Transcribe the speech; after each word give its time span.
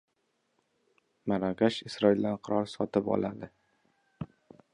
Marokash 1.31 1.79
Isroildan 1.91 2.41
qurol 2.49 2.67
sotib 2.75 3.13
oladi 3.19 3.53